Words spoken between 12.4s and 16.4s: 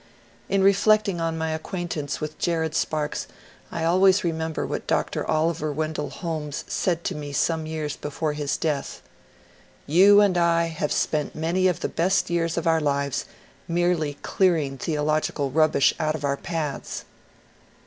of our lives merely clearing theological rubbish out of our